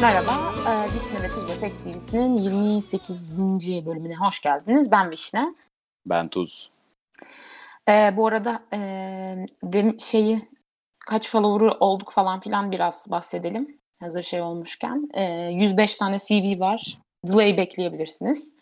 Merhaba, 0.00 0.54
e, 0.70 0.94
Vişne 0.94 1.22
ve 1.22 1.32
Tuzla 1.32 1.48
Seks 1.54 1.82
TV'sinin 1.84 2.38
28. 2.38 3.86
bölümüne 3.86 4.14
hoş 4.14 4.40
geldiniz. 4.40 4.90
Ben 4.90 5.10
Vişne. 5.10 5.54
Ben 6.06 6.28
Tuz. 6.28 6.70
E, 7.88 8.16
bu 8.16 8.26
arada 8.26 8.60
e, 8.72 8.78
dem- 9.62 10.00
şeyi 10.00 10.38
kaç 11.06 11.30
follower'ı 11.30 11.70
olduk 11.80 12.10
falan 12.12 12.40
filan 12.40 12.72
biraz 12.72 13.06
bahsedelim. 13.10 13.78
Hazır 14.00 14.22
şey 14.22 14.40
olmuşken. 14.42 15.08
E, 15.14 15.24
105 15.52 15.96
tane 15.96 16.18
CV 16.18 16.60
var. 16.60 16.98
Delay 17.26 17.56
bekleyebilirsiniz. 17.56 18.54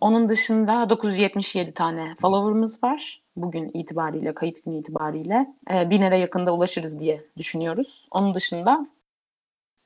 Onun 0.00 0.28
dışında 0.28 0.90
977 0.90 1.72
tane 1.72 2.14
follower'ımız 2.20 2.84
var. 2.84 3.22
Bugün 3.36 3.70
itibariyle, 3.74 4.34
kayıt 4.34 4.64
günü 4.64 4.78
itibariyle. 4.78 5.46
E, 5.74 5.90
bine 5.90 6.10
de 6.10 6.16
yakında 6.16 6.54
ulaşırız 6.54 7.00
diye 7.00 7.24
düşünüyoruz. 7.36 8.08
Onun 8.10 8.34
dışında 8.34 8.86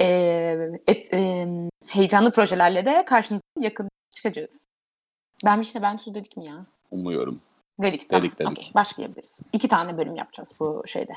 e, 0.00 0.06
et, 0.86 1.14
e, 1.14 1.46
heyecanlı 1.88 2.32
projelerle 2.32 2.84
de 2.84 3.04
karşınıza 3.04 3.42
yakın 3.60 3.88
çıkacağız. 4.10 4.64
Ben 5.44 5.60
işte 5.60 5.82
ben 5.82 5.96
tuz 5.98 6.14
dedik 6.14 6.36
mi 6.36 6.46
ya? 6.46 6.66
Umuyorum. 6.90 7.40
Dedik 7.82 8.10
tamam. 8.10 8.24
Dedik, 8.24 8.38
dedik. 8.38 8.50
Okey, 8.50 8.70
başlayabiliriz. 8.74 9.40
İki 9.52 9.68
tane 9.68 9.98
bölüm 9.98 10.16
yapacağız 10.16 10.54
bu 10.60 10.82
şeyde. 10.86 11.12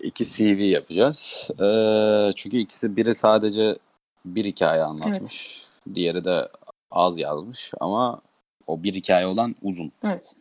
İki 0.00 0.24
CV 0.24 0.60
yapacağız. 0.60 1.48
Ee, 1.60 2.32
çünkü 2.36 2.56
ikisi 2.56 2.96
biri 2.96 3.14
sadece 3.14 3.78
bir 4.24 4.44
hikaye 4.44 4.82
anlatmış. 4.82 5.64
Diğeri 5.94 6.24
de 6.24 6.48
az 6.90 7.18
yazmış 7.18 7.72
ama 7.80 8.20
o 8.66 8.82
bir 8.82 8.94
hikaye 8.94 9.26
olan 9.26 9.56
uzun. 9.62 9.92
Evet. 10.04 10.36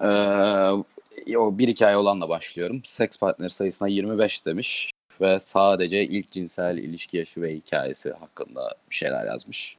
Ee, 0.00 1.36
o 1.36 1.58
bir 1.58 1.68
hikaye 1.68 1.96
olanla 1.96 2.28
başlıyorum. 2.28 2.80
Seks 2.84 3.18
partner 3.18 3.48
sayısına 3.48 3.88
25 3.88 4.46
demiş 4.46 4.90
ve 5.20 5.40
sadece 5.40 6.04
ilk 6.06 6.30
cinsel 6.30 6.78
ilişki 6.78 7.16
yaşı 7.16 7.42
ve 7.42 7.54
hikayesi 7.54 8.12
hakkında 8.12 8.74
bir 8.90 8.94
şeyler 8.94 9.26
yazmış. 9.26 9.76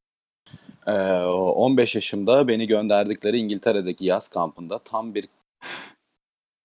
Ee, 0.88 0.92
15 0.92 1.96
yaşımda 1.96 2.48
beni 2.48 2.68
gönderdikleri 2.68 3.38
İngiltere'deki 3.38 4.06
yaz 4.06 4.28
kampında 4.28 4.80
tam 4.80 5.16
bir 5.16 5.28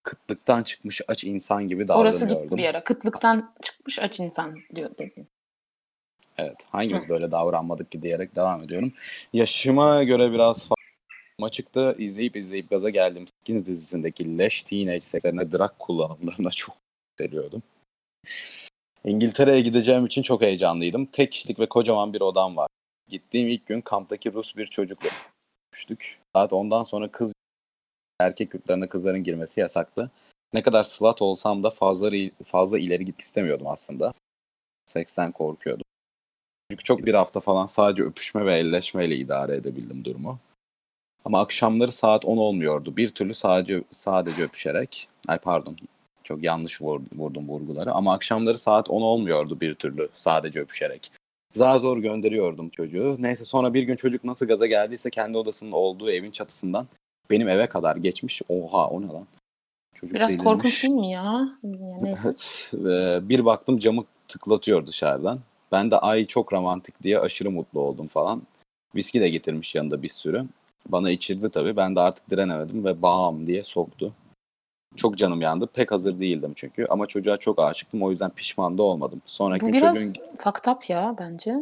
kıtlıktan 0.02 0.62
çıkmış 0.62 1.00
aç 1.08 1.24
insan 1.24 1.68
gibi 1.68 1.92
Orası 1.92 2.20
davranıyordum. 2.20 2.48
gitti 2.48 2.56
bir 2.56 2.64
ara. 2.68 2.84
Kıtlıktan 2.84 3.54
çıkmış 3.62 3.98
aç 3.98 4.20
insan 4.20 4.58
diyor 4.74 4.90
dedi. 4.98 5.26
Evet, 6.38 6.66
hangimiz 6.70 7.08
böyle 7.08 7.30
davranmadık 7.30 7.92
ki 7.92 8.02
diyerek 8.02 8.36
devam 8.36 8.62
ediyorum. 8.62 8.92
Yaşıma 9.32 10.02
göre 10.04 10.32
biraz 10.32 10.68
fazla 10.68 11.50
çıktı. 11.50 11.96
İzleyip 11.98 12.36
izleyip 12.36 12.70
gaza 12.70 12.90
geldim. 12.90 13.24
Skins 13.28 13.66
dizisindeki 13.66 14.38
leş 14.38 14.62
teenage 14.62 15.00
sekslerine 15.00 15.52
drag 15.52 15.70
kullanımlarına 15.78 16.50
çok 16.50 16.76
seviyordum. 17.18 17.62
İngiltere'ye 19.04 19.60
gideceğim 19.60 20.06
için 20.06 20.22
çok 20.22 20.42
heyecanlıydım. 20.42 21.06
Tek 21.06 21.32
kişilik 21.32 21.58
ve 21.58 21.68
kocaman 21.68 22.12
bir 22.12 22.20
odam 22.20 22.56
var. 22.56 22.68
Gittiğim 23.08 23.48
ilk 23.48 23.66
gün 23.66 23.80
kamptaki 23.80 24.32
Rus 24.32 24.56
bir 24.56 24.66
çocukla 24.66 25.08
görüştük. 25.72 26.18
Saat 26.34 26.52
ondan 26.52 26.82
sonra 26.82 27.08
kız 27.12 27.32
erkek 28.20 28.54
yurtlarına 28.54 28.88
kızların 28.88 29.22
girmesi 29.22 29.60
yasaktı. 29.60 30.10
Ne 30.52 30.62
kadar 30.62 30.82
slut 30.82 31.22
olsam 31.22 31.62
da 31.62 31.70
fazla 31.70 32.10
fazla 32.46 32.78
ileri 32.78 33.04
gitmek 33.04 33.20
istemiyordum 33.20 33.66
aslında. 33.66 34.12
Seksten 34.86 35.32
korkuyordum. 35.32 35.84
Çünkü 36.70 36.84
çok 36.84 37.06
bir 37.06 37.14
hafta 37.14 37.40
falan 37.40 37.66
sadece 37.66 38.02
öpüşme 38.02 38.46
ve 38.46 38.58
elleşmeyle 38.58 39.16
idare 39.16 39.56
edebildim 39.56 40.04
durumu. 40.04 40.38
Ama 41.24 41.40
akşamları 41.40 41.92
saat 41.92 42.24
10 42.24 42.36
olmuyordu. 42.36 42.96
Bir 42.96 43.08
türlü 43.08 43.34
sadece 43.34 43.82
sadece 43.90 44.42
öpüşerek. 44.42 45.08
Ay 45.28 45.38
pardon. 45.38 45.76
Çok 46.24 46.42
yanlış 46.42 46.80
vur- 46.80 47.02
vurdum 47.16 47.48
vurguları. 47.48 47.92
Ama 47.92 48.12
akşamları 48.12 48.58
saat 48.58 48.90
10 48.90 49.02
olmuyordu 49.02 49.60
bir 49.60 49.74
türlü 49.74 50.08
sadece 50.14 50.60
öpüşerek. 50.60 51.10
Zar 51.52 51.78
zor 51.78 51.98
gönderiyordum 51.98 52.68
çocuğu. 52.68 53.16
Neyse 53.18 53.44
sonra 53.44 53.74
bir 53.74 53.82
gün 53.82 53.96
çocuk 53.96 54.24
nasıl 54.24 54.46
gaza 54.46 54.66
geldiyse 54.66 55.10
kendi 55.10 55.38
odasının 55.38 55.72
olduğu 55.72 56.10
evin 56.10 56.30
çatısından 56.30 56.86
benim 57.30 57.48
eve 57.48 57.66
kadar 57.66 57.96
geçmiş. 57.96 58.42
Oha 58.48 58.86
o 58.88 59.02
ne 59.02 59.06
lan? 59.06 59.26
Çocuk 59.94 60.14
Biraz 60.14 60.28
delirmiş. 60.28 60.44
korkunç 60.44 60.82
değil 60.82 60.94
mi 60.94 61.10
ya? 61.10 61.48
Ya 61.62 61.98
neyse. 62.02 62.22
Evet. 62.28 62.70
Ve 62.74 63.28
bir 63.28 63.44
baktım 63.44 63.78
camı 63.78 64.04
tıklatıyor 64.28 64.86
dışarıdan. 64.86 65.40
Ben 65.72 65.90
de 65.90 65.98
ay 65.98 66.26
çok 66.26 66.52
romantik 66.52 67.02
diye 67.02 67.18
aşırı 67.18 67.50
mutlu 67.50 67.80
oldum 67.80 68.06
falan. 68.08 68.42
Viski 68.94 69.20
de 69.20 69.28
getirmiş 69.28 69.74
yanında 69.74 70.02
bir 70.02 70.08
sürü. 70.08 70.44
Bana 70.88 71.10
içirdi 71.10 71.50
tabii. 71.50 71.76
Ben 71.76 71.96
de 71.96 72.00
artık 72.00 72.30
direnemedim 72.30 72.84
ve 72.84 73.02
bam 73.02 73.46
diye 73.46 73.64
soktu. 73.64 74.12
Çok 74.96 75.18
canım 75.18 75.40
yandı. 75.40 75.66
Pek 75.66 75.92
hazır 75.92 76.18
değildim 76.18 76.52
çünkü. 76.54 76.86
Ama 76.90 77.06
çocuğa 77.06 77.36
çok 77.36 77.58
aşıktım. 77.58 78.02
O 78.02 78.10
yüzden 78.10 78.30
pişman 78.30 78.78
da 78.78 78.82
olmadım. 78.82 79.22
Sonraki 79.26 79.66
Bu 79.66 79.72
biraz 79.72 79.96
çocuğun... 79.96 80.36
fucked 80.36 80.72
up 80.72 80.90
ya 80.90 81.14
bence. 81.18 81.54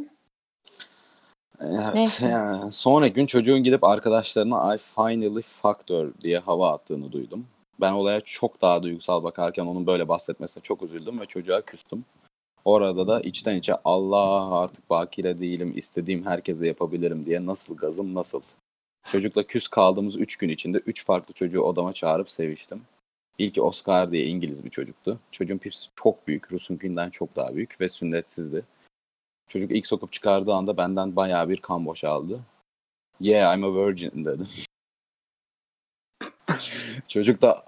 Evet, 1.61 1.95
Neyse. 1.95 2.29
yani 2.29 2.73
sonraki 2.73 3.15
gün 3.15 3.27
çocuğun 3.27 3.63
gidip 3.63 3.85
arkadaşlarına 3.85 4.75
I 4.75 4.79
finally 4.79 5.43
fucked 5.43 5.95
her 5.95 6.23
diye 6.23 6.39
hava 6.39 6.73
attığını 6.73 7.13
duydum. 7.13 7.47
Ben 7.81 7.93
olaya 7.93 8.21
çok 8.21 8.61
daha 8.61 8.83
duygusal 8.83 9.25
bakarken 9.25 9.67
onun 9.67 9.87
böyle 9.87 10.09
bahsetmesine 10.09 10.63
çok 10.63 10.83
üzüldüm 10.83 11.21
ve 11.21 11.27
çocuğa 11.27 11.61
küstüm. 11.61 12.05
Orada 12.65 13.07
da 13.07 13.21
içten 13.21 13.57
içe 13.57 13.75
Allah 13.85 14.55
artık 14.59 14.91
bakire 14.91 15.39
değilim, 15.39 15.73
istediğim 15.77 16.27
herkese 16.27 16.67
yapabilirim 16.67 17.27
diye 17.27 17.47
nasıl 17.47 17.77
gazım 17.77 18.15
nasıl. 18.15 18.41
Çocukla 19.13 19.43
küs 19.43 19.69
kaldığımız 19.69 20.17
3 20.17 20.37
gün 20.37 20.49
içinde 20.49 20.79
3 20.79 21.05
farklı 21.05 21.35
çocuğu 21.35 21.61
odama 21.63 21.93
çağırıp 21.93 22.31
seviştim. 22.31 22.83
İlki 23.41 23.63
Oscar 23.63 24.13
diye 24.13 24.27
İngiliz 24.27 24.65
bir 24.65 24.71
çocuktu. 24.71 25.19
Çocuğun 25.33 25.59
pipsi 25.59 25.89
çok 25.97 26.27
büyük, 26.27 26.53
Rus'unkinden 26.53 27.11
çok 27.11 27.37
daha 27.37 27.55
büyük 27.55 27.81
ve 27.81 27.89
sünnetsizdi. 27.89 28.65
Çocuk 29.49 29.71
ilk 29.71 29.87
sokup 29.87 30.13
çıkardığı 30.13 30.53
anda 30.53 30.77
benden 30.77 31.17
bayağı 31.17 31.49
bir 31.49 31.57
kan 31.57 31.87
boşaldı. 31.87 32.41
Yeah, 33.21 33.57
I'm 33.57 33.65
a 33.65 33.75
virgin 33.75 34.25
dedi. 34.25 34.43
Çocuk 37.09 37.43
da 37.43 37.65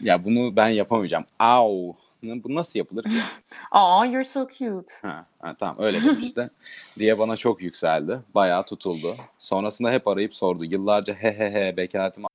ya 0.00 0.24
bunu 0.24 0.56
ben 0.56 0.68
yapamayacağım. 0.68 1.24
Au. 1.38 1.96
Bu 2.22 2.54
nasıl 2.54 2.78
yapılır 2.78 3.04
ki? 3.04 3.10
Aa 3.70 4.06
you're 4.06 4.24
so 4.24 4.48
cute. 4.48 4.92
Ha, 5.02 5.26
ha, 5.38 5.56
tamam 5.58 5.76
öyle 5.78 6.04
demiş 6.04 6.36
de. 6.36 6.50
diye 6.98 7.18
bana 7.18 7.36
çok 7.36 7.62
yükseldi. 7.62 8.20
Bayağı 8.34 8.66
tutuldu. 8.66 9.16
Sonrasında 9.38 9.90
hep 9.90 10.08
arayıp 10.08 10.36
sordu. 10.36 10.64
Yıllarca 10.64 11.14
he 11.14 11.38
he 11.38 11.50
he 11.50 11.76
bekaretimi 11.76 12.26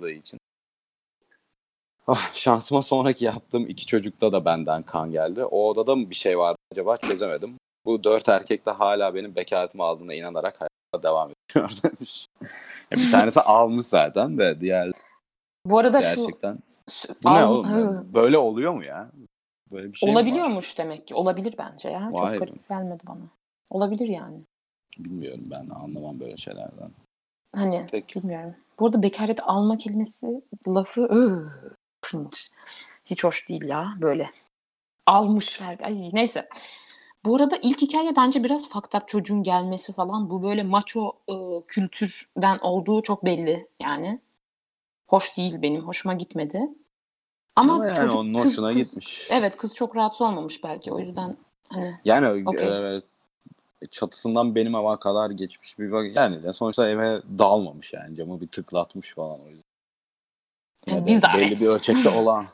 için. 0.00 0.40
Ah, 2.06 2.34
şansıma 2.34 2.82
sonraki 2.82 3.24
yaptığım 3.24 3.66
iki 3.66 3.86
çocukta 3.86 4.32
da 4.32 4.44
benden 4.44 4.82
kan 4.82 5.10
geldi. 5.10 5.44
O 5.44 5.68
odada 5.68 5.96
mı 5.96 6.10
bir 6.10 6.14
şey 6.14 6.38
vardı 6.38 6.58
acaba 6.72 6.96
çözemedim. 6.96 7.56
Bu 7.84 8.04
dört 8.04 8.28
erkek 8.28 8.66
de 8.66 8.70
hala 8.70 9.14
benim 9.14 9.36
bekaretimi 9.36 9.84
aldığına 9.84 10.14
inanarak 10.14 10.60
hayata 10.60 11.08
devam 11.08 11.30
ediyor 11.30 11.70
demiş. 11.84 12.26
Bir 12.92 13.10
tanesi 13.10 13.40
almış 13.40 13.86
zaten 13.86 14.38
de 14.38 14.60
diğer 14.60 14.90
Bu 15.66 15.78
arada 15.78 16.02
şu 16.02 16.16
gerçekten. 16.22 16.58
Sü- 16.90 17.14
Bu 17.24 17.34
ne 17.34 17.44
oğlum? 17.44 17.68
Hı. 17.68 18.14
Böyle 18.14 18.38
oluyor 18.38 18.72
mu 18.72 18.84
ya? 18.84 19.10
Böyle 19.72 19.92
bir 19.92 19.98
şey? 19.98 20.10
Olabiliyormuş 20.12 20.78
demek 20.78 21.06
ki. 21.06 21.14
Olabilir 21.14 21.54
bence 21.58 21.88
ya. 21.88 22.10
Çok 22.10 22.22
Vay 22.22 22.32
be. 22.32 22.38
garip 22.38 22.68
gelmedi 22.68 23.02
bana. 23.08 23.22
Olabilir 23.70 24.08
yani. 24.08 24.40
Bilmiyorum 24.98 25.44
ben 25.50 25.68
anlamam 25.70 26.20
böyle 26.20 26.36
şeylerden. 26.36 26.90
Hani 27.54 27.86
Peki. 27.90 28.22
bilmiyorum. 28.22 28.54
Bu 28.80 28.86
arada 28.86 29.02
bekaret 29.02 29.40
alma 29.42 29.76
kelimesi 29.78 30.42
lafı 30.68 31.02
ıı, 31.02 31.52
cringe. 32.10 32.36
Hiç 33.04 33.24
hoş 33.24 33.48
değil 33.48 33.64
ya 33.64 33.94
böyle. 34.00 34.30
Almış 35.06 35.60
ver. 35.60 35.78
Ay, 35.82 36.10
neyse. 36.12 36.48
Bu 37.24 37.36
arada 37.36 37.56
ilk 37.62 37.82
hikaye 37.82 38.16
bence 38.16 38.44
biraz 38.44 38.68
up 38.94 39.08
çocuğun 39.08 39.42
gelmesi 39.42 39.92
falan. 39.92 40.30
Bu 40.30 40.42
böyle 40.42 40.62
macho 40.62 41.16
ıı, 41.30 41.66
kültürden 41.66 42.58
olduğu 42.58 43.02
çok 43.02 43.24
belli 43.24 43.66
yani. 43.80 44.20
Hoş 45.06 45.36
değil 45.36 45.62
benim. 45.62 45.82
Hoşuma 45.86 46.14
gitmedi. 46.14 46.68
Ama, 47.56 47.74
Ama 47.74 47.86
yani 47.86 47.96
çocuk 47.96 48.14
onun 48.14 48.34
kız, 48.34 48.52
hoşuna 48.52 48.72
kız- 48.72 48.88
gitmiş. 48.88 49.28
Evet 49.30 49.56
kız 49.56 49.74
çok 49.74 49.96
rahatsız 49.96 50.22
olmamış 50.22 50.64
belki. 50.64 50.92
O 50.92 50.98
yüzden 50.98 51.36
hani 51.68 52.00
Yani 52.04 52.48
Okey. 52.48 52.96
e, 52.96 53.02
çatısından 53.90 54.54
benim 54.54 54.74
eve 54.74 54.98
kadar 54.98 55.30
geçmiş 55.30 55.78
bir 55.78 55.92
bak. 55.92 56.16
Yani 56.16 56.42
de 56.42 56.52
sonuçta 56.52 56.88
eve 56.88 57.22
dalmamış 57.38 57.92
yani 57.92 58.16
camı 58.16 58.40
bir 58.40 58.48
tıklatmış 58.48 59.14
falan 59.14 59.40
o 59.40 59.48
yüzden. 59.48 59.69
Yani 60.86 61.18
zahmet. 61.18 61.50
belli 61.50 61.60
bir 61.60 61.66
ölçekte 61.66 62.08
olan. 62.18 62.46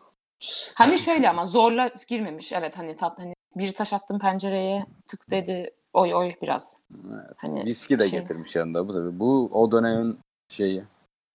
Hani 0.74 0.98
şöyle 0.98 1.30
ama 1.30 1.46
zorla 1.46 1.90
girmemiş. 2.08 2.52
Evet 2.52 2.78
hani 2.78 2.96
tat 2.96 3.18
hani 3.18 3.34
bir 3.56 3.72
taş 3.72 3.92
attım 3.92 4.18
pencereye 4.18 4.86
tık 5.06 5.30
dedi. 5.30 5.70
Oy 5.92 6.14
oy 6.14 6.34
biraz. 6.42 6.80
Evet. 7.12 7.36
Hani 7.38 7.64
Viski 7.64 7.98
de 7.98 8.08
şey- 8.08 8.20
getirmiş 8.20 8.56
yanında 8.56 8.88
bu 8.88 8.92
tabii. 8.92 9.20
Bu 9.20 9.48
o 9.52 9.72
dönemin 9.72 10.18
şeyi 10.48 10.84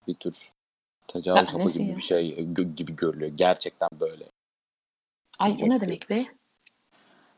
bir 0.06 0.14
tür 0.14 0.52
tecavüz 1.08 1.48
Ha, 1.48 1.54
hapı 1.54 1.72
gibi 1.72 1.88
ya? 1.90 1.96
bir 1.96 2.02
şey 2.02 2.30
gö- 2.38 2.74
gibi 2.74 2.96
görülüyor. 2.96 3.32
Gerçekten 3.34 3.88
böyle. 4.00 4.24
Ay 5.38 5.56
o 5.62 5.68
ne 5.68 5.80
demek 5.80 6.10
be? 6.10 6.24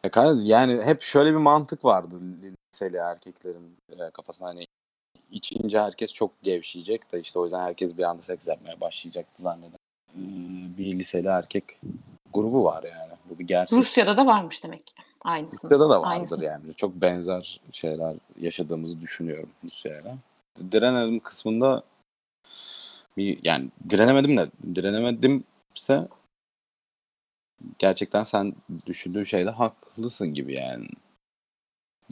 Ya 0.05 0.11
kanka, 0.11 0.43
yani 0.45 0.83
hep 0.85 1.03
şöyle 1.03 1.31
bir 1.31 1.37
mantık 1.37 1.85
vardı 1.85 2.21
liseli 2.75 2.97
erkeklerin 2.97 3.77
e, 3.89 4.11
kafasında 4.11 4.49
hani 4.49 4.67
içince 5.31 5.81
herkes 5.81 6.13
çok 6.13 6.43
gevşeyecek 6.43 7.13
de 7.13 7.21
işte 7.21 7.39
o 7.39 7.45
yüzden 7.45 7.61
herkes 7.61 7.97
bir 7.99 8.03
anda 8.03 8.23
seks 8.23 8.49
yapmaya 8.49 8.81
başlayacaktı 8.81 9.43
zanneden. 9.43 9.77
Ee, 10.15 10.19
Bir 10.79 10.99
liseli 10.99 11.29
erkek 11.29 11.65
grubu 12.35 12.65
var 12.65 12.83
yani. 12.83 13.13
Bu 13.31 13.39
bir 13.39 13.45
gerçek. 13.47 13.79
Rusya'da 13.79 14.17
da 14.17 14.27
varmış 14.27 14.65
demek 14.65 14.87
ki. 14.87 14.95
Aynısı. 15.25 15.67
Rusya'da 15.67 15.91
da 15.91 16.01
vardır 16.01 16.11
Aynısı. 16.11 16.45
yani. 16.45 16.75
Çok 16.75 16.95
benzer 16.95 17.61
şeyler 17.73 18.17
yaşadığımızı 18.41 19.01
düşünüyorum 19.01 19.51
Rusya'yla. 19.65 20.17
Direnemedim 20.73 21.21
kısmında 21.21 21.83
bir 23.17 23.39
yani 23.45 23.69
direnemedim 23.91 24.37
de 24.37 24.51
direnemedimse 24.75 26.09
gerçekten 27.79 28.25
sen 28.25 28.55
düşündüğün 28.87 29.25
şeyde 29.25 29.51
haklısın 29.51 30.35
gibi 30.35 30.59
yani. 30.59 30.87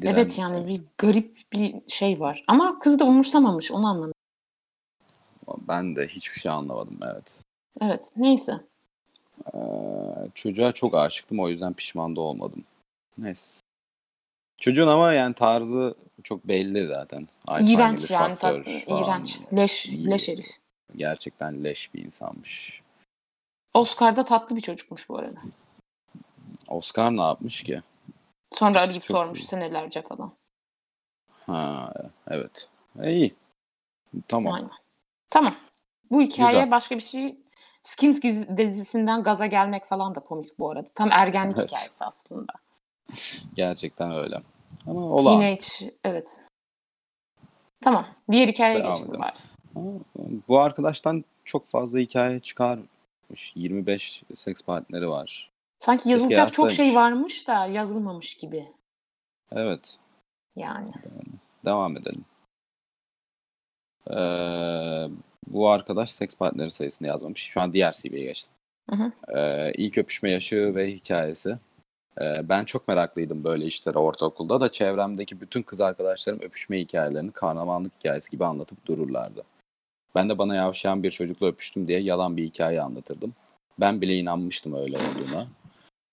Diren- 0.01 0.13
Evet 0.13 0.39
yani 0.39 0.67
bir 0.69 0.83
garip 0.99 1.39
bir 1.53 1.75
şey 1.89 2.21
var. 2.21 2.45
Ama 2.47 2.79
kız 2.79 2.99
da 2.99 3.05
umursamamış 3.05 3.73
onu 3.73 3.87
anlamadım. 3.87 4.13
Ben 5.69 5.97
de 5.97 6.09
hiçbir 6.09 6.41
şey 6.41 6.53
anlamadım 6.53 6.99
evet. 7.05 7.41
Evet 7.81 8.13
neyse. 8.17 8.61
Ee, 9.55 9.59
çocuğa 10.35 10.73
çok 10.73 10.95
aşıktım 10.95 11.41
o 11.41 11.49
yüzden 11.49 11.73
pişman 11.73 12.17
da 12.17 12.21
olmadım. 12.21 12.65
Neyse. 13.19 13.61
Çocuğun 14.59 14.87
ama 14.89 15.13
yani 15.13 15.35
tarzı 15.35 15.95
çok 16.25 16.49
belli 16.49 16.87
zaten. 16.87 17.29
Alzheimer'li 17.47 17.75
İğrenç 17.75 18.11
yani. 18.11 18.35
faktör 18.35 18.65
tat- 18.65 18.85
falan. 18.85 19.03
iğrenç. 19.03 19.41
Leş, 19.57 19.87
İyi. 19.87 20.07
leş 20.11 20.29
herif. 20.29 20.47
Gerçekten 20.97 21.65
leş 21.65 21.95
bir 21.95 22.05
insanmış. 22.05 22.83
Oscar'da 23.75 24.25
tatlı 24.25 24.57
bir 24.57 24.61
çocukmuş 24.61 25.09
bu 25.09 25.19
arada. 25.19 25.41
Oscar 26.69 27.17
ne 27.17 27.23
yapmış 27.23 27.63
ki? 27.63 27.83
Sonra 28.53 28.81
arayıp 28.81 29.03
Çok 29.05 29.17
sormuş 29.17 29.41
iyi. 29.41 29.47
senelerce 29.47 30.03
falan. 30.03 30.33
Ha 31.47 31.93
evet. 32.31 32.69
E, 33.01 33.13
iyi. 33.13 33.35
Tamam. 34.29 34.53
Aynen. 34.55 34.71
Tamam. 35.31 35.55
Bu 36.11 36.23
hikaye 36.23 36.53
Güzel. 36.53 36.71
başka 36.71 36.97
bir 36.97 37.01
şey. 37.03 37.39
Skins 37.83 38.23
dizisinden 38.57 39.23
gaza 39.23 39.47
gelmek 39.47 39.87
falan 39.87 40.15
da 40.15 40.21
komik 40.21 40.59
bu 40.59 40.71
arada. 40.71 40.89
Tam 40.95 41.13
ergenlik 41.13 41.59
Evet. 41.59 41.71
hikayesi 41.71 42.05
aslında. 42.05 42.53
Gerçekten 43.55 44.13
öyle. 44.13 44.43
Ama 44.87 45.01
olan. 45.01 45.41
Teenage, 45.41 45.95
evet. 46.05 46.41
Tamam. 47.81 48.07
Diğer 48.31 48.49
hikayeye 48.49 48.81
Devam 48.81 48.93
geçelim 48.93 49.21
bari. 49.21 49.33
Ama 49.77 49.91
Bu 50.49 50.61
arkadaştan 50.61 51.25
çok 51.45 51.67
fazla 51.67 51.99
hikaye 51.99 52.41
çıkarmış. 52.41 53.53
25 53.55 54.23
seks 54.35 54.63
partneri 54.63 55.09
var. 55.09 55.51
Sanki 55.83 56.11
yazılacak 56.11 56.53
çok 56.53 56.71
şey 56.71 56.95
varmış 56.95 57.49
da 57.49 57.67
yazılmamış 57.67 58.35
gibi. 58.35 58.69
Evet. 59.53 59.99
Yani. 60.57 60.93
Devam 61.65 61.97
edelim. 61.97 62.25
Ee, 64.11 64.15
bu 65.47 65.69
arkadaş 65.69 66.11
seks 66.13 66.37
partneri 66.37 66.71
sayısını 66.71 67.09
yazmamış. 67.09 67.43
Şu 67.43 67.61
an 67.61 67.73
diğer 67.73 67.93
CV'ye 67.93 68.25
geçtim. 68.25 68.53
Hı 68.91 68.97
hı. 68.97 69.13
Ee, 69.39 69.73
ilk 69.73 69.99
öpüşme 69.99 70.31
yaşı 70.31 70.75
ve 70.75 70.93
hikayesi. 70.93 71.59
Ee, 72.21 72.49
ben 72.49 72.65
çok 72.65 72.89
meraklıydım 72.89 73.45
böyle 73.45 73.65
işlere 73.65 73.99
ortaokulda 73.99 74.61
da 74.61 74.71
çevremdeki 74.71 75.41
bütün 75.41 75.63
kız 75.63 75.81
arkadaşlarım 75.81 76.41
öpüşme 76.43 76.81
hikayelerini 76.81 77.33
kahramanlık 77.33 77.93
hikayesi 77.99 78.31
gibi 78.31 78.45
anlatıp 78.45 78.87
dururlardı. 78.87 79.43
Ben 80.15 80.29
de 80.29 80.39
bana 80.39 80.55
yavşayan 80.55 81.03
bir 81.03 81.11
çocukla 81.11 81.47
öpüştüm 81.47 81.89
diye 81.89 82.01
yalan 82.01 82.37
bir 82.37 82.45
hikaye 82.45 82.83
anlatırdım. 82.83 83.35
Ben 83.81 84.01
bile 84.01 84.17
inanmıştım 84.17 84.75
öyle 84.75 84.97
olduğuna. 84.97 85.47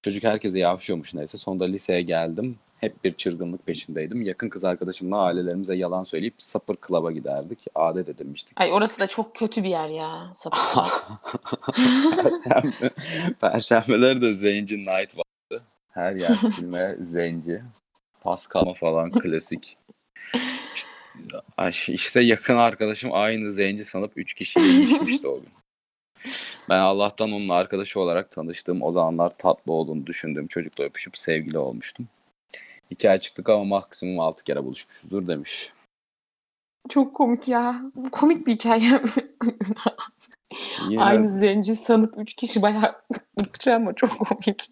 Çocuk 0.01 0.24
herkese 0.24 0.60
yavşıyormuş 0.60 1.13
neyse. 1.13 1.38
Sonunda 1.38 1.66
liseye 1.66 2.01
geldim. 2.01 2.60
Hep 2.78 3.04
bir 3.04 3.13
çılgınlık 3.13 3.66
peşindeydim. 3.66 4.22
Yakın 4.22 4.50
kız 4.50 4.63
arkadaşımla 4.63 5.18
ailelerimize 5.18 5.75
yalan 5.75 6.04
söyleyip 6.04 6.36
sapır 6.38 6.75
klaba 6.75 7.12
giderdik. 7.12 7.60
Adet 7.75 8.10
edinmiştik. 8.10 8.62
Ay 8.62 8.72
orası 8.72 9.00
da 9.00 9.07
çok 9.07 9.36
kötü 9.36 9.63
bir 9.63 9.69
yer 9.69 9.90
ya. 9.90 10.31
Sapık. 10.34 10.60
Perşembe, 12.16 12.90
Perşembeleri 13.42 14.22
de 14.22 14.34
Zenci 14.34 14.78
Night 14.78 15.18
vardı. 15.18 15.63
Her 15.90 16.16
yer 16.16 16.36
filme 16.56 16.95
Zenci. 17.00 17.62
Paskalma 18.22 18.74
falan 18.74 19.12
klasik. 19.12 19.78
İşte, 20.75 21.94
işte 21.94 22.22
yakın 22.22 22.57
arkadaşım 22.57 23.13
aynı 23.13 23.52
Zenci 23.52 23.86
sanıp 23.86 24.12
3 24.16 24.34
kişiyle 24.34 24.68
ilişmişti 24.68 25.28
o 25.28 25.36
gün. 25.36 25.50
Ben 26.69 26.80
Allah'tan 26.80 27.31
onunla 27.31 27.54
arkadaşı 27.54 28.00
olarak 28.00 28.31
tanıştığım 28.31 28.81
o 28.81 28.92
zamanlar 28.92 29.30
tatlı 29.30 29.74
olduğunu 29.74 30.06
düşündüğüm 30.06 30.48
çocukla 30.48 30.83
öpüşüp 30.83 31.18
sevgili 31.18 31.57
olmuştum. 31.57 32.07
Hikaye 32.92 33.19
çıktık 33.19 33.50
ama 33.50 33.63
maksimum 33.63 34.19
6 34.19 34.44
kere 34.44 34.63
buluşmuşuzdur 34.63 35.27
demiş. 35.27 35.74
çok 36.89 37.16
komik 37.16 37.48
ya. 37.48 37.81
Bu 37.95 38.12
komik 38.12 38.48
bir 38.48 38.54
hikaye. 38.54 39.01
Yine 40.89 41.04
Aynı 41.04 41.27
zenci 41.27 41.75
sanıp 41.75 42.13
üç 42.18 42.33
kişi 42.33 42.62
bayağı 42.62 42.95
ırkçı 43.39 43.75
ama 43.75 43.94
çok 43.94 44.12
komik. 44.12 44.69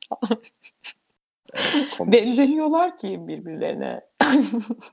komik. 1.98 2.14
Benzemiyorlar 2.14 2.98
ki 2.98 3.28
birbirlerine. 3.28 4.02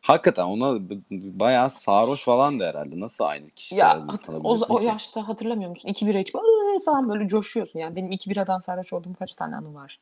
Hakikaten 0.03 0.45
ona 0.45 0.81
bayağı 1.11 1.71
sarhoş 1.71 2.25
falan 2.25 2.61
da 2.61 2.67
herhalde. 2.67 3.01
Nasıl 3.01 3.25
aynı 3.25 3.51
kişi 3.51 3.75
ya 3.75 4.07
o, 4.43 4.59
o 4.69 4.81
yaşta 4.81 5.29
hatırlamıyor 5.29 5.71
musun? 5.71 5.89
İki 5.89 6.07
bira 6.07 6.19
içip 6.19 6.37
"Iı" 6.75 6.81
falan 6.85 7.09
böyle 7.09 7.29
coşuyorsun. 7.29 7.79
Yani 7.79 7.97
benim 7.97 8.13
iki 8.13 8.31
biradan 8.31 8.59
sarhoş 8.59 8.93
olduğum 8.93 9.15
kaç 9.19 9.35
tane 9.35 9.57
anı 9.57 9.75
var. 9.75 9.99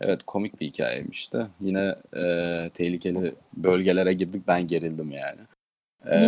Evet 0.00 0.22
komik 0.26 0.60
bir 0.60 0.66
hikayeymiş 0.66 1.32
de. 1.32 1.46
Yine 1.60 1.94
e, 2.16 2.70
tehlikeli 2.74 3.34
bölgelere 3.56 4.12
girdik 4.12 4.48
ben 4.48 4.66
gerildim 4.66 5.10
yani. 5.10 5.40
E, 6.06 6.18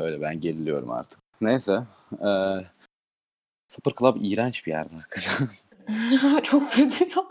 öyle 0.00 0.20
ben 0.20 0.40
geriliyorum 0.40 0.90
artık. 0.90 1.20
Neyse. 1.40 1.82
E, 2.12 2.30
Sıfır 3.68 3.92
Club 3.98 4.16
iğrenç 4.20 4.66
bir 4.66 4.70
yerde 4.70 4.94
hakikaten. 4.94 5.48
çok 6.42 6.72
kötü 6.72 7.04
ya. 7.04 7.24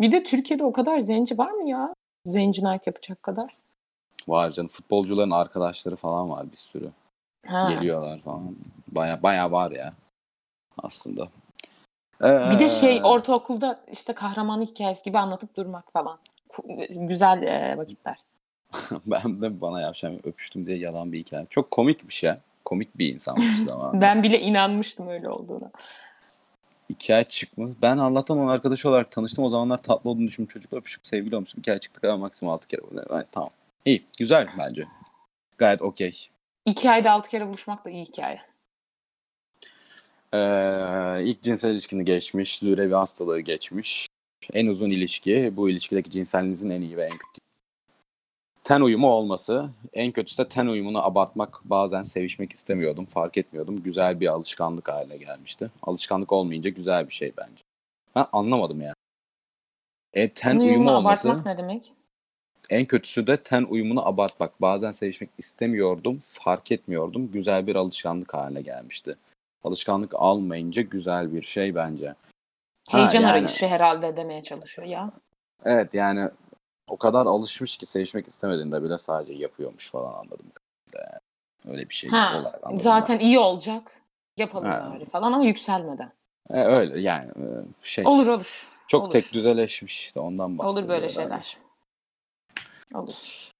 Bir 0.00 0.12
de 0.12 0.22
Türkiye'de 0.22 0.64
o 0.64 0.72
kadar 0.72 1.00
zenci 1.00 1.38
var 1.38 1.50
mı 1.50 1.68
ya? 1.68 1.94
Zenci 2.26 2.64
night 2.64 2.86
yapacak 2.86 3.22
kadar. 3.22 3.56
var 4.28 4.50
canım. 4.50 4.68
Futbolcuların 4.68 5.30
arkadaşları 5.30 5.96
falan 5.96 6.30
var 6.30 6.52
bir 6.52 6.56
sürü. 6.56 6.90
Ha. 7.48 7.72
Geliyorlar 7.72 8.18
falan. 8.18 8.56
Baya 8.88 9.22
baya 9.22 9.52
var 9.52 9.70
ya. 9.70 9.92
Aslında. 10.78 11.28
Bir 12.20 12.58
de 12.58 12.64
Ee, 12.64 12.68
şey 12.68 13.00
ortaokulda 13.04 13.80
işte 13.92 14.12
kahramanlık 14.12 14.68
hikayesi 14.68 15.04
gibi 15.04 15.18
anlatıp 15.18 15.56
durmak 15.56 15.92
falan. 15.92 16.18
Güzel 17.00 17.42
e, 17.42 17.76
vakitler. 17.78 18.18
ben 19.06 19.40
de 19.40 19.60
bana 19.60 19.80
yapacağım 19.80 20.20
öpüştüm 20.24 20.66
diye 20.66 20.78
yalan 20.78 21.12
bir 21.12 21.18
hikaye. 21.18 21.46
Çok 21.50 21.70
komik 21.70 22.08
bir 22.08 22.14
şey. 22.14 22.32
Komik 22.64 22.98
bir 22.98 23.12
insanmış 23.14 23.46
ama. 23.72 24.00
Ben 24.00 24.22
bile 24.22 24.40
inanmıştım 24.40 25.08
öyle 25.08 25.28
olduğuna. 25.28 25.70
Hikaye 26.90 27.24
çıkmış. 27.24 27.72
Ben 27.82 27.98
Allah'tan 27.98 28.38
onun 28.38 28.48
arkadaşı 28.48 28.88
olarak 28.88 29.10
tanıştım. 29.10 29.44
O 29.44 29.48
zamanlar 29.48 29.78
tatlı 29.78 30.10
olduğunu 30.10 30.26
düşündüm. 30.26 30.48
Çocukla 30.48 30.76
öpüşüp 30.76 31.06
sevgili 31.06 31.36
olmuştum. 31.36 31.60
Hikaye 31.60 31.78
çıktık 31.78 32.04
ama 32.04 32.16
maksimum 32.16 32.54
6 32.54 32.68
kere. 32.68 32.80
Yani, 33.10 33.24
tamam. 33.32 33.50
İyi. 33.84 34.04
Güzel 34.18 34.46
bence. 34.58 34.84
Gayet 35.58 35.82
okey. 35.82 36.28
İki 36.68 36.90
ayda 36.90 37.10
altı 37.12 37.30
kere 37.30 37.46
buluşmak 37.46 37.84
da 37.84 37.90
iyi 37.90 38.04
hikaye. 38.04 38.40
Ee, 40.32 41.24
ilk 41.24 41.42
cinsel 41.42 41.70
ilişkini 41.70 42.04
geçmiş. 42.04 42.58
Zürevi 42.58 42.94
hastalığı 42.94 43.40
geçmiş. 43.40 44.06
En 44.52 44.66
uzun 44.66 44.90
ilişki. 44.90 45.52
Bu 45.56 45.70
ilişkideki 45.70 46.10
cinselliğinizin 46.10 46.70
en 46.70 46.80
iyi 46.80 46.96
ve 46.96 47.02
en 47.04 47.10
kötü. 47.10 47.40
Ten 48.64 48.80
uyumu 48.80 49.10
olması. 49.10 49.70
En 49.92 50.12
kötüsü 50.12 50.44
de 50.44 50.48
ten 50.48 50.66
uyumunu 50.66 51.04
abartmak. 51.04 51.60
Bazen 51.64 52.02
sevişmek 52.02 52.52
istemiyordum. 52.52 53.06
Fark 53.06 53.38
etmiyordum. 53.38 53.82
Güzel 53.82 54.20
bir 54.20 54.26
alışkanlık 54.26 54.88
haline 54.88 55.16
gelmişti. 55.16 55.70
Alışkanlık 55.82 56.32
olmayınca 56.32 56.70
güzel 56.70 57.08
bir 57.08 57.14
şey 57.14 57.32
bence. 57.38 57.62
Ben 58.16 58.26
anlamadım 58.32 58.80
yani. 58.80 58.94
E, 60.14 60.28
ten 60.28 60.50
Ten 60.50 60.58
uyumu 60.58 60.70
uyumunu 60.70 60.96
olması. 60.96 61.28
abartmak 61.28 61.46
ne 61.46 61.58
demek? 61.58 61.92
En 62.70 62.84
kötüsü 62.86 63.26
de 63.26 63.36
ten 63.36 63.62
uyumunu 63.62 64.08
abartmak. 64.08 64.60
Bazen 64.62 64.92
sevişmek 64.92 65.30
istemiyordum, 65.38 66.18
fark 66.22 66.72
etmiyordum. 66.72 67.30
Güzel 67.32 67.66
bir 67.66 67.76
alışkanlık 67.76 68.34
haline 68.34 68.62
gelmişti. 68.62 69.16
Alışkanlık 69.64 70.14
almayınca 70.14 70.82
güzel 70.82 71.34
bir 71.34 71.42
şey 71.42 71.74
bence. 71.74 72.14
Ha, 72.88 72.98
Heyecan 72.98 73.20
yani- 73.20 73.26
arayışı 73.30 73.66
herhalde 73.66 74.16
demeye 74.16 74.42
çalışıyor 74.42 74.88
ya. 74.88 75.10
Evet 75.64 75.94
yani 75.94 76.28
o 76.88 76.96
kadar 76.96 77.26
alışmış 77.26 77.76
ki 77.76 77.86
sevişmek 77.86 78.28
istemediğinde 78.28 78.82
bile 78.82 78.98
sadece 78.98 79.32
yapıyormuş 79.32 79.90
falan 79.90 80.12
anladım. 80.12 80.46
Öyle 81.68 81.88
bir 81.88 81.94
şey 81.94 82.10
Ha, 82.10 82.38
olarak 82.40 82.60
anladım 82.62 82.78
zaten 82.82 83.18
iyi 83.18 83.38
olacak. 83.38 83.92
Yapalım 84.36 84.70
Ha. 84.70 84.92
bari 84.94 85.04
falan 85.04 85.32
ama 85.32 85.44
yükselmeden. 85.44 86.12
E, 86.50 86.60
öyle 86.60 87.00
yani 87.00 87.28
e, 87.30 87.46
şey 87.82 88.06
Olur 88.06 88.26
olur. 88.26 88.68
çok 88.88 89.02
olur. 89.02 89.10
tek 89.10 89.32
düzeleşmiş 89.32 90.00
işte 90.00 90.20
ondan 90.20 90.58
bahsediyor. 90.58 90.82
Olur 90.82 90.88
böyle 90.88 91.08
şeyler. 91.08 91.56
Olur. 92.94 93.50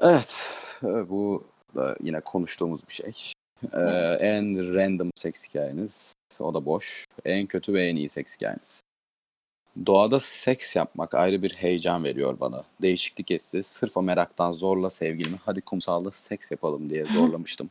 Evet 0.00 0.46
e, 0.82 1.08
bu 1.08 1.44
da 1.74 1.96
yine 2.02 2.20
konuştuğumuz 2.20 2.80
bir 2.88 2.92
şey. 2.92 3.32
Ee, 3.72 3.78
Evet. 3.78 4.18
En 4.20 4.74
random 4.74 5.10
seks 5.14 5.48
hikayeniz. 5.48 6.12
O 6.40 6.54
da 6.54 6.64
boş. 6.64 7.06
En 7.24 7.46
kötü 7.46 7.74
ve 7.74 7.88
en 7.88 7.96
iyi 7.96 8.08
seks 8.08 8.36
hikayeniz. 8.36 8.82
Doğada 9.86 10.20
seks 10.20 10.76
yapmak 10.76 11.14
ayrı 11.14 11.42
bir 11.42 11.54
heyecan 11.54 12.04
veriyor 12.04 12.40
bana. 12.40 12.64
Değişiklik 12.82 13.30
hissi. 13.30 13.62
Sırf 13.62 13.96
o 13.96 14.02
meraktan 14.02 14.52
zorla 14.52 14.90
sevgilimi 14.90 15.36
hadi 15.44 15.60
kumsalda 15.60 16.10
seks 16.10 16.50
yapalım 16.50 16.90
diye 16.90 17.04
zorlamıştım. 17.16 17.70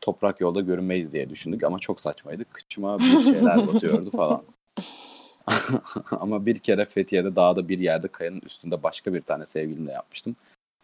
Toprak 0.00 0.40
yolda 0.40 0.60
görünmeyiz 0.60 1.12
diye 1.12 1.30
düşündük 1.30 1.64
ama 1.64 1.78
çok 1.78 2.00
saçmaydı. 2.00 2.44
Kıçıma 2.44 2.98
bir 2.98 3.20
şeyler 3.22 3.66
batıyordu 3.66 4.10
falan. 4.10 4.42
Ama 6.10 6.46
bir 6.46 6.58
kere 6.58 6.84
Fethiye'de 6.84 7.36
dağda 7.36 7.68
bir 7.68 7.78
yerde 7.78 8.08
kayanın 8.08 8.40
üstünde 8.40 8.82
başka 8.82 9.14
bir 9.14 9.20
tane 9.20 9.46
sevgilimle 9.46 9.92
yapmıştım. 9.92 10.36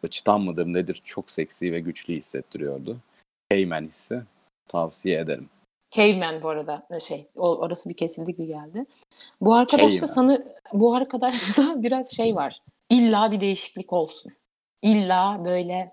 Ve 0.04 0.09
çıtan 0.09 0.40
mıdır 0.40 0.66
nedir 0.66 1.00
çok 1.04 1.30
seksi 1.30 1.73
ve 1.73 1.80
güçlü 1.80 2.14
hissettiriyordu. 2.14 2.97
Heymen 3.49 3.87
hissi 3.87 4.23
tavsiye 4.68 5.18
ederim. 5.18 5.49
Caveman 5.90 6.42
bu 6.42 6.49
arada 6.49 6.87
şey 7.00 7.26
o- 7.37 7.59
orası 7.59 7.88
bir 7.88 7.94
kesildi 7.94 8.33
gibi 8.33 8.47
geldi. 8.47 8.87
Bu 9.40 9.54
arkadaşta 9.54 10.06
sanı 10.06 10.54
bu 10.73 10.94
arkadaşta 10.94 11.62
biraz 11.83 12.11
şey 12.16 12.35
var. 12.35 12.62
İlla 12.90 13.33
bir 13.33 13.40
değişiklik 13.40 13.92
olsun. 13.92 14.33
İlla 14.83 15.44
böyle 15.44 15.92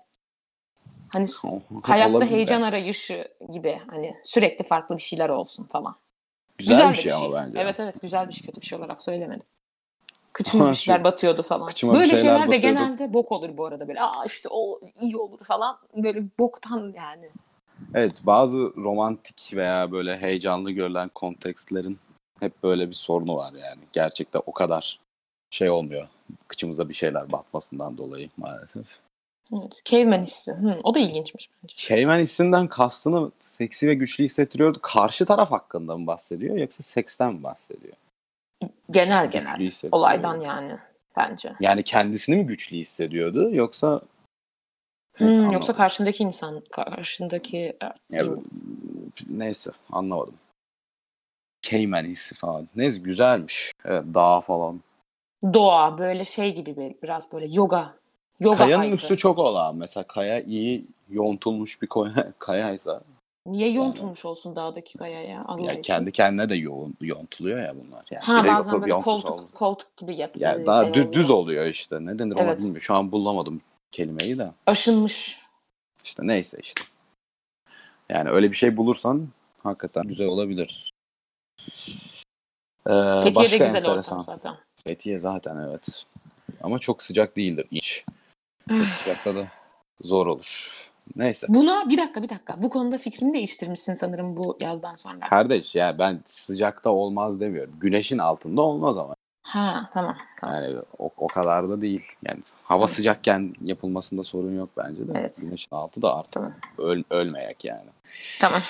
hani 1.08 1.26
hayatta 1.82 2.16
Olabilir 2.16 2.30
heyecan 2.30 2.62
arayışı 2.62 3.28
gibi 3.52 3.80
hani 3.86 4.16
sürekli 4.24 4.64
farklı 4.64 4.96
bir 4.96 5.02
şeyler 5.02 5.28
olsun 5.28 5.64
falan. 5.64 5.96
Güzel, 6.68 6.88
de 6.88 6.90
bir 6.90 6.94
şey 6.94 7.12
ama 7.12 7.32
bence. 7.32 7.60
Evet 7.60 7.80
evet 7.80 8.02
güzel 8.02 8.28
bir 8.28 8.32
şey 8.32 8.46
kötü 8.46 8.60
bir 8.60 8.66
şey 8.66 8.78
olarak 8.78 9.02
söylemedim. 9.02 9.46
Kıçıma 10.32 10.68
bir 10.68 10.74
şeyler 10.74 11.04
batıyordu 11.04 11.42
falan. 11.42 11.66
kıçıma 11.66 11.94
Böyle 11.94 12.16
şeyler 12.16 12.22
şeyler 12.22 12.50
de 12.50 12.56
genelde 12.56 13.12
bok 13.12 13.32
olur 13.32 13.56
bu 13.56 13.66
arada 13.66 13.88
böyle. 13.88 14.02
Aa 14.02 14.24
işte 14.26 14.48
o 14.52 14.80
iyi 15.00 15.16
olur 15.16 15.38
falan. 15.44 15.78
Böyle 15.96 16.24
boktan 16.38 16.92
yani. 16.96 17.30
Evet 17.94 18.16
bazı 18.22 18.58
romantik 18.76 19.50
veya 19.54 19.92
böyle 19.92 20.18
heyecanlı 20.18 20.70
görülen 20.70 21.08
kontekstlerin 21.08 21.98
hep 22.40 22.62
böyle 22.62 22.88
bir 22.88 22.94
sorunu 22.94 23.36
var 23.36 23.52
yani. 23.52 23.80
Gerçekten 23.92 24.42
o 24.46 24.52
kadar 24.52 25.00
şey 25.50 25.70
olmuyor. 25.70 26.08
Kıçımıza 26.48 26.88
bir 26.88 26.94
şeyler 26.94 27.32
batmasından 27.32 27.98
dolayı 27.98 28.28
maalesef. 28.36 28.86
Evet, 29.52 29.82
caveman 29.84 30.22
hissi. 30.22 30.52
Hı, 30.52 30.78
o 30.84 30.94
da 30.94 30.98
ilginçmiş 30.98 31.50
bence. 31.62 31.74
Şeymen 31.76 32.18
hissinden 32.20 32.68
kastını 32.68 33.30
seksi 33.40 33.88
ve 33.88 33.94
güçlü 33.94 34.24
hissettiriyordu. 34.24 34.78
Karşı 34.82 35.26
taraf 35.26 35.50
hakkında 35.50 35.96
mı 35.96 36.06
bahsediyor 36.06 36.56
yoksa 36.56 36.82
seksten 36.82 37.34
mi 37.34 37.42
bahsediyor? 37.42 37.94
Genel 38.90 39.26
Güçlü 39.26 39.38
genel. 39.38 39.70
Olaydan 39.92 40.40
yani 40.40 40.78
bence. 41.16 41.52
Yani 41.60 41.82
kendisini 41.82 42.36
mi 42.36 42.46
güçlü 42.46 42.76
hissediyordu 42.76 43.54
yoksa 43.54 44.00
Hmm, 45.16 45.26
Neyse, 45.26 45.54
yoksa 45.54 45.76
karşındaki 45.76 46.22
insan, 46.22 46.62
karşındaki 46.70 47.58
e, 47.58 48.16
Ya, 48.16 48.24
neyse 49.28 49.70
anlamadım. 49.92 50.34
Cayman 51.62 52.04
hissi 52.04 52.34
falan. 52.34 52.68
Neyse 52.76 52.98
güzelmiş. 52.98 53.72
Evet 53.84 54.04
dağ 54.14 54.40
falan. 54.40 54.80
doğa 55.54 55.98
böyle 55.98 56.24
şey 56.24 56.54
gibi 56.54 56.76
bir, 56.76 56.94
biraz 57.02 57.32
böyle 57.32 57.46
yoga. 57.46 57.94
Yoga 58.44 58.56
Kayanın 58.58 58.82
hype'ı. 58.84 58.94
üstü 58.94 59.16
çok 59.16 59.38
olağan. 59.38 59.76
Mesela 59.76 60.04
kaya 60.04 60.40
iyi 60.42 60.86
yontulmuş 61.10 61.82
bir 61.82 61.86
koya, 61.86 62.32
kayaysa 62.38 63.00
Niye 63.46 63.70
yontulmuş 63.70 64.24
olsun 64.24 64.56
dağdaki 64.56 64.98
kayaya 64.98 65.44
Allah 65.44 65.64
ya 65.66 65.72
için? 65.72 65.82
kendi 65.82 66.12
kendine 66.12 66.48
de 66.48 66.54
yoğun, 66.56 66.94
yontuluyor 67.00 67.58
ya 67.62 67.74
bunlar. 67.84 68.04
Yani 68.10 68.24
Ha 68.24 68.44
bazen 68.46 68.82
böyle 68.82 68.92
koltuk 68.92 69.30
olur. 69.30 69.42
koltuk 69.54 69.96
gibi 69.96 70.14
yatıyor. 70.16 70.50
Yani 70.50 70.66
daha 70.66 70.82
şey 70.84 70.92
dü- 70.92 71.12
düz 71.12 71.30
oluyor. 71.30 71.66
işte. 71.66 71.96
Ne 72.06 72.18
denir 72.18 72.34
ona 72.34 72.42
Evet. 72.42 72.58
bilmiyorum. 72.58 72.80
Şu 72.80 72.94
an 72.94 73.12
bulamadım 73.12 73.60
kelimeyi 73.90 74.38
de. 74.38 74.50
Aşınmış. 74.66 75.38
İşte 76.04 76.22
neyse 76.26 76.58
işte. 76.62 76.82
Yani 78.08 78.30
öyle 78.30 78.50
bir 78.50 78.56
şey 78.56 78.76
bulursan 78.76 79.28
hakikaten 79.62 80.02
güzel 80.08 80.26
olabilir. 80.26 80.92
Ee, 82.86 82.90
Fethiye'de 83.14 83.34
başka 83.34 83.56
güzel 83.56 83.74
enteresan. 83.76 84.18
ortam 84.18 84.22
zaten. 84.22 84.54
Fethiye 84.84 85.18
zaten 85.18 85.56
evet. 85.56 86.04
Ama 86.62 86.78
çok 86.78 87.02
sıcak 87.02 87.36
değildir 87.36 87.66
hiç. 87.72 88.04
Çok 88.68 88.86
sıcakta 88.86 89.34
da 89.34 89.46
zor 90.00 90.26
olur. 90.26 90.72
Neyse. 91.16 91.46
Buna 91.50 91.88
bir 91.90 91.98
dakika 91.98 92.22
bir 92.22 92.28
dakika. 92.28 92.62
Bu 92.62 92.70
konuda 92.70 92.98
fikrini 92.98 93.34
değiştirmişsin 93.34 93.94
sanırım 93.94 94.36
bu 94.36 94.56
yazdan 94.60 94.94
sonra. 94.96 95.28
Kardeş 95.28 95.74
ya 95.74 95.98
ben 95.98 96.20
sıcakta 96.24 96.90
olmaz 96.90 97.40
demiyorum. 97.40 97.74
Güneşin 97.80 98.18
altında 98.18 98.62
olmaz 98.62 98.98
ama. 98.98 99.14
Ha 99.42 99.88
tamam. 99.92 100.16
tamam. 100.40 100.56
Yani 100.62 100.76
o, 100.98 101.10
o 101.16 101.26
kadar 101.26 101.68
da 101.68 101.80
değil. 101.80 102.04
Yani 102.28 102.40
hava 102.64 102.78
Tamam. 102.78 102.88
sıcakken 102.88 103.54
yapılmasında 103.62 104.22
sorun 104.24 104.56
yok 104.56 104.68
bence 104.76 105.08
de. 105.08 105.12
Evet. 105.14 105.40
Güneşin 105.44 105.76
altı 105.76 106.02
da 106.02 106.16
artık 106.16 106.32
Tamam. 106.32 106.52
öl, 106.78 107.02
ölmeyek 107.10 107.64
yani. 107.64 107.90
Tamam. 108.40 108.60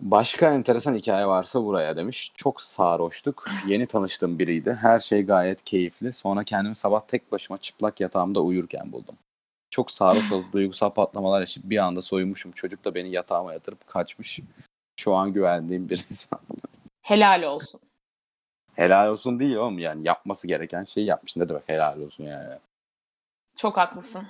Başka 0.00 0.54
enteresan 0.54 0.94
hikaye 0.94 1.26
varsa 1.26 1.64
buraya 1.64 1.96
demiş. 1.96 2.32
Çok 2.34 2.62
sarhoştuk. 2.62 3.48
Yeni 3.66 3.86
tanıştığım 3.86 4.38
biriydi. 4.38 4.78
Her 4.80 5.00
şey 5.00 5.22
gayet 5.22 5.64
keyifli. 5.64 6.12
Sonra 6.12 6.44
kendimi 6.44 6.76
sabah 6.76 7.00
tek 7.00 7.32
başıma 7.32 7.58
çıplak 7.58 8.00
yatağımda 8.00 8.40
uyurken 8.40 8.92
buldum. 8.92 9.16
Çok 9.70 9.90
sarhoş 9.90 10.32
olup 10.32 10.52
duygusal 10.52 10.90
patlamalar 10.90 11.40
yaşayıp 11.40 11.70
bir 11.70 11.78
anda 11.78 12.02
soyunmuşum. 12.02 12.52
Çocuk 12.52 12.84
da 12.84 12.94
beni 12.94 13.10
yatağıma 13.10 13.52
yatırıp 13.52 13.86
kaçmış. 13.86 14.40
Şu 14.96 15.14
an 15.14 15.32
güvendiğim 15.32 15.88
bir 15.88 16.04
insan. 16.10 16.40
Helal 17.02 17.42
olsun. 17.42 17.80
Helal 18.74 19.12
olsun 19.12 19.40
değil 19.40 19.54
oğlum 19.54 19.78
yani 19.78 20.06
yapması 20.06 20.46
gereken 20.46 20.84
şeyi 20.84 21.06
yapmış. 21.06 21.36
Ne 21.36 21.48
demek 21.48 21.68
helal 21.68 22.00
olsun 22.00 22.24
yani. 22.24 22.54
Çok 23.56 23.76
haklısın. 23.76 24.26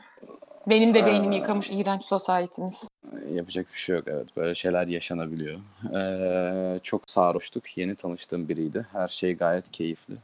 Benim 0.71 0.95
de 0.95 1.07
beynimi 1.07 1.35
Aa. 1.35 1.39
yıkamış 1.39 1.71
iğrenç 1.71 2.05
sosyetimiz. 2.05 2.89
Yapacak 3.33 3.67
bir 3.75 3.79
şey 3.79 3.97
yok 3.97 4.05
evet. 4.09 4.37
Böyle 4.37 4.55
şeyler 4.55 4.87
yaşanabiliyor. 4.87 5.59
Ee, 5.95 6.81
çok 6.83 7.11
sarhoştuk. 7.11 7.79
Yeni 7.79 7.95
tanıştığım 7.95 8.49
biriydi. 8.49 8.87
Her 8.93 9.09
şey 9.09 9.37
gayet 9.37 9.71
keyifli. 9.71 10.15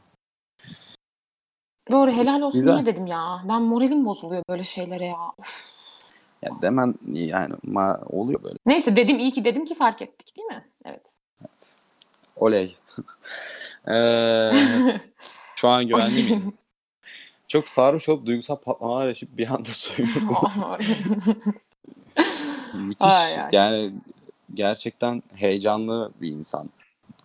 Doğru 1.91 2.11
helal 2.11 2.41
olsun 2.41 2.61
Güzel. 2.61 2.73
niye 2.73 2.85
dedim 2.85 3.05
ya. 3.07 3.41
Ben 3.49 3.61
moralim 3.61 4.05
bozuluyor 4.05 4.43
böyle 4.49 4.63
şeylere 4.63 5.05
ya. 5.05 5.17
Uf. 5.37 5.77
Ya 6.41 6.51
demen 6.61 6.95
yani 7.11 7.53
ma- 7.53 8.05
oluyor 8.05 8.43
böyle. 8.43 8.57
Neyse 8.65 8.95
dedim 8.95 9.19
iyi 9.19 9.31
ki 9.31 9.45
dedim 9.45 9.65
ki 9.65 9.75
fark 9.75 10.01
ettik 10.01 10.37
değil 10.37 10.47
mi? 10.47 10.67
Evet. 10.85 11.15
Oley. 12.35 12.75
Ee, 13.87 14.51
şu 15.55 15.67
an 15.67 15.87
güvenli 15.87 16.23
miyim? 16.23 16.53
Çok 17.47 17.69
sarhoş 17.69 18.09
olup 18.09 18.25
duygusal 18.25 18.55
patlamalar 18.55 19.07
yaşayıp 19.07 19.37
bir 19.37 19.47
anda. 19.47 19.69
Ay, 22.99 23.41
ay. 23.41 23.49
Yani 23.51 23.91
gerçekten 24.53 25.23
heyecanlı 25.35 26.11
bir 26.21 26.29
insan. 26.29 26.69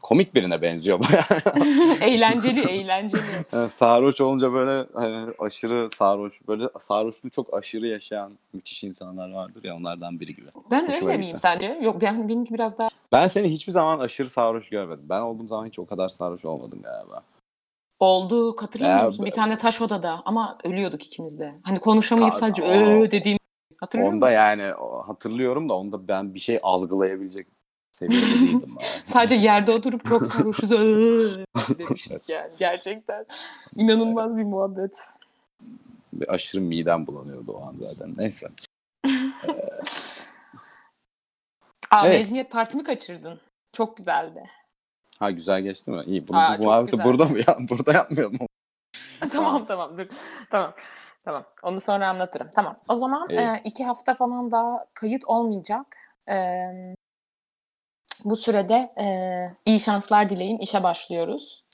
Komik 0.03 0.35
birine 0.35 0.63
benziyor 0.63 1.01
bayağı. 1.01 1.57
eğlenceli 2.01 2.71
eğlenceli. 2.71 3.21
Yani 3.53 3.69
sarhoş 3.69 4.21
olunca 4.21 4.53
böyle 4.53 4.89
hani 4.95 5.33
aşırı 5.39 5.91
sarhoş, 5.91 6.41
böyle 6.49 6.69
sarhoşluğu 6.81 7.31
çok 7.31 7.55
aşırı 7.55 7.87
yaşayan 7.87 8.33
müthiş 8.53 8.85
insanlar 8.85 9.31
vardır 9.31 9.65
ya 9.65 9.77
onlardan 9.77 10.21
biri 10.21 10.35
gibi. 10.35 10.47
Ben 10.71 10.89
Hoşuma 10.89 11.11
öyle 11.11 11.19
miyim 11.19 11.39
sence? 11.39 11.79
Yok 11.83 12.01
ben 12.01 12.29
benimki 12.29 12.55
biraz 12.55 12.79
daha 12.79 12.89
Ben 13.13 13.29
seni 13.29 13.51
hiçbir 13.51 13.73
zaman 13.73 13.99
aşırı 13.99 14.31
sarhoş 14.31 14.69
görmedim. 14.69 15.05
Ben 15.09 15.21
olduğum 15.21 15.49
zaman 15.49 15.67
hiç 15.67 15.79
o 15.79 15.87
kadar 15.87 16.09
sarhoş 16.09 16.45
olmadım 16.45 16.83
galiba. 16.83 17.23
Oldu. 18.03 18.57
Hatırlamıyor 18.63 18.99
Ya, 18.99 19.07
musun? 19.07 19.27
Bir 19.27 19.31
tane 19.31 19.59
taş 19.59 19.83
odada 19.83 20.23
ama 20.25 20.59
ölüyorduk 20.65 21.05
ikimiz 21.05 21.39
de. 21.41 21.55
Hani 21.63 21.79
konuşamayıp 21.81 22.33
Tabii, 22.35 22.41
sadece 22.41 22.63
öö 22.63 23.11
dediğim. 23.11 23.39
Hatırlıyor 23.81 24.13
Onda 24.13 24.25
musun? 24.25 24.37
yani 24.37 24.75
o- 24.75 25.09
hatırlıyorum 25.09 25.69
da 25.69 25.75
onda 25.75 26.09
ben 26.09 26.35
bir 26.35 26.41
şey 26.41 26.61
algılayabilecek 26.63 27.47
seviyede 27.93 28.27
değildim. 28.41 28.77
Yani. 28.81 29.05
Sadece 29.05 29.35
yerde 29.35 29.73
oturup 29.73 30.05
çok 30.07 30.27
sarhoşuz 30.27 30.71
demiştik 31.79 32.29
yani. 32.29 32.51
Gerçekten 32.59 33.27
inanılmaz 33.77 34.37
bir 34.39 34.45
muhabbet. 34.45 35.01
Bir 36.13 36.35
aşırı 36.35 36.61
midem 36.61 37.07
bulanıyordu 37.07 37.53
o 37.53 37.63
an 37.67 37.75
zaten. 37.81 38.15
Neyse. 38.17 38.49
Aa, 41.91 42.07
Evet. 42.07 42.19
mezuniyet 42.19 42.51
partimi 42.51 42.85
kaçırdın. 42.85 43.41
Çok 43.73 43.97
güzeldi. 43.97 44.43
Ha 45.19 45.31
güzel 45.31 45.61
geçti 45.63 45.91
mi? 45.91 46.03
İyi. 46.07 46.29
Bunu, 46.29 46.39
Aa, 46.39 46.59
bu 46.59 46.63
muhabbeti 46.63 47.05
burada 47.05 47.25
mı 47.25 47.39
ya? 47.39 47.57
Burada 47.71 47.93
yapmayalım. 47.93 48.39
tamam 49.33 49.65
tamam 49.65 49.97
dur. 49.99 50.07
Tamam. 50.51 50.73
Tamam. 51.25 51.45
Onu 51.63 51.81
sonra 51.81 52.09
anlatırım. 52.09 52.49
Tamam. 52.55 52.77
O 52.89 52.97
zaman 52.97 53.29
İyi. 53.29 53.39
e, 53.41 53.61
iki 53.65 53.85
hafta 53.85 54.15
falan 54.15 54.51
daha 54.51 54.87
kayıt 54.95 55.25
olmayacak. 55.25 55.97
E, 56.31 56.37
bu 58.25 58.37
sürede 58.37 58.93
e, 59.01 59.07
iyi 59.67 59.81
şanslar 59.81 60.29
dileyin. 60.29 60.59
İşe 60.59 60.83
başlıyoruz. 60.83 61.65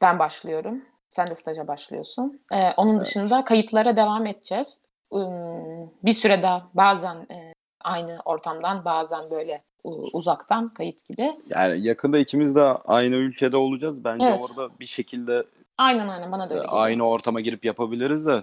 Ben 0.00 0.18
başlıyorum. 0.18 0.84
Sen 1.08 1.26
de 1.26 1.34
staja 1.34 1.68
başlıyorsun. 1.68 2.40
E, 2.52 2.72
onun 2.76 2.94
Evet. 2.94 3.04
dışında 3.04 3.44
kayıtlara 3.44 3.96
devam 3.96 4.26
edeceğiz. 4.26 4.80
Im, 5.12 5.90
bir 6.04 6.12
süre 6.12 6.42
daha 6.42 6.68
bazen 6.74 7.16
e, 7.30 7.52
aynı 7.80 8.20
ortamdan 8.24 8.84
bazen 8.84 9.30
böyle 9.30 9.62
uzaktan 9.84 10.68
kayıt 10.68 11.08
gibi. 11.08 11.30
Yani 11.48 11.86
yakında 11.86 12.18
ikimiz 12.18 12.54
de 12.54 12.62
aynı 12.62 13.14
ülkede 13.14 13.56
olacağız. 13.56 14.04
Bence 14.04 14.26
Evet. 14.26 14.42
orada 14.42 14.70
bir 14.80 14.86
şekilde 14.86 15.44
Aynen 15.78 16.08
aynen 16.08 16.32
bana 16.32 16.50
da 16.50 16.54
e, 16.54 16.56
öyle 16.56 16.66
geliyor. 16.66 16.82
aynı 16.82 17.08
ortama 17.08 17.40
girip 17.40 17.64
yapabiliriz 17.64 18.26
de 18.26 18.42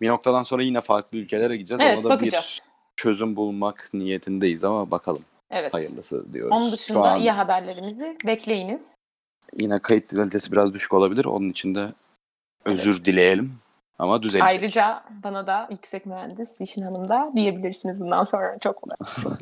bir 0.00 0.08
noktadan 0.08 0.42
sonra 0.42 0.62
yine 0.62 0.80
farklı 0.80 1.18
ülkelere 1.18 1.56
gideceğiz. 1.56 1.80
Evet 1.84 1.96
Ona 1.96 2.04
da 2.04 2.08
bakacağız. 2.14 2.58
bir 2.64 2.70
çözüm 2.96 3.36
bulmak 3.36 3.90
niyetindeyiz 3.92 4.64
ama 4.64 4.90
bakalım. 4.90 5.22
Evet. 5.50 5.74
Hayırlısı 5.74 6.32
diyoruz. 6.32 6.56
Onun 6.56 6.66
Şu 6.66 6.72
dışında 6.72 7.10
an 7.10 7.18
iyi 7.20 7.30
haberlerimizi 7.30 8.16
bekleyiniz. 8.26 8.94
yine 9.60 9.78
kayıt 9.78 10.14
kalitesi 10.14 10.52
biraz 10.52 10.74
düşük 10.74 10.92
olabilir. 10.94 11.24
Onun 11.24 11.48
için 11.50 11.74
de 11.74 11.88
özür 12.64 13.04
dileyelim. 13.04 13.52
Ama 14.00 14.22
düzelecek. 14.22 14.48
Ayrıca 14.48 15.02
bana 15.24 15.46
da 15.46 15.68
yüksek 15.70 16.06
mühendis 16.06 16.60
Vişin 16.60 16.82
Hanım 16.82 17.08
da 17.08 17.30
diyebilirsiniz 17.36 18.00
bundan 18.00 18.24
sonra 18.24 18.58
çok 18.58 18.82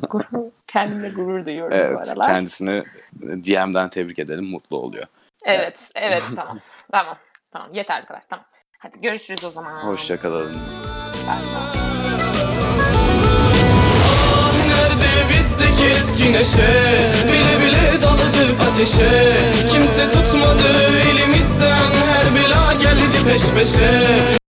gurur, 0.09 0.51
kendimle 0.67 1.09
gurur 1.09 1.45
duyuyorum 1.45 1.71
bu 1.71 1.75
Evet, 1.81 2.07
aralar. 2.09 2.27
kendisini 2.27 2.83
DM'den 3.21 3.89
tebrik 3.89 4.19
edelim. 4.19 4.45
Mutlu 4.45 4.77
oluyor. 4.77 5.05
Evet, 5.45 5.79
evet 5.95 6.23
tamam. 6.35 6.59
Tamam. 6.91 7.17
Tamam 7.51 7.73
yeter 7.73 8.03
bu 8.03 8.07
kadar. 8.07 8.21
Tamam. 8.29 8.45
Hadi 8.79 9.01
görüşürüz 9.01 9.43
o 9.43 9.49
zaman. 9.49 9.71
Hoşçakalın. 9.83 10.53
Bay. 11.27 11.43
Nerede 14.67 15.29
bizdeki 15.29 15.85
eski 15.91 16.33
neşe 16.33 16.71
Bile 17.27 17.65
bile 17.65 18.01
daladık 18.01 18.61
ateşe 18.71 19.37
Kimse 19.71 20.09
tutmadı 20.09 20.97
elimizden 21.11 21.91
Her 22.05 22.35
bela 22.35 22.73
geldi 22.73 23.25
peş 23.27 23.51
peşe 23.51 24.39